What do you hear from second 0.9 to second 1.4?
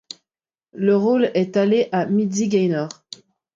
rôle